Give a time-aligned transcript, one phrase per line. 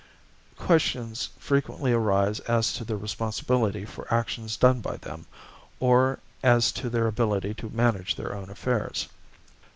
[0.57, 5.27] Questions frequently arise as to their responsibility for actions done by them,
[5.79, 9.09] or as to their ability to manage their own affairs.